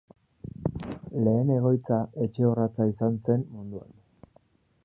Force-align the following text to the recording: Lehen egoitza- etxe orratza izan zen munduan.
Lehen 1.27 1.51
egoitza- 1.57 2.01
etxe 2.27 2.49
orratza 2.53 2.91
izan 2.95 3.23
zen 3.27 3.45
munduan. 3.59 3.97